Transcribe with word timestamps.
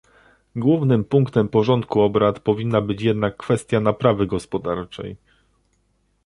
Głównym 0.55 1.03
punktem 1.03 1.47
porządku 1.49 2.01
obrad 2.01 2.39
powinna 2.39 2.81
być 2.81 3.01
jednak 3.01 3.37
kwestia 3.37 3.79
naprawy 3.79 4.27
gospodarczej 4.27 5.15